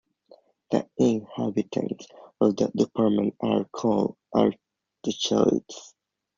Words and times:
The 0.71 0.89
inhabitants 0.97 2.07
of 2.39 2.55
the 2.55 2.69
department 2.75 3.35
are 3.39 3.65
called 3.65 4.17
"Ardéchois". 4.33 5.61